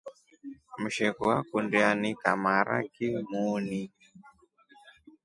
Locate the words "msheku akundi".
0.77-1.77